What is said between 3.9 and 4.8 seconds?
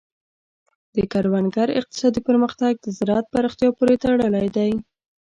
تړلی دی.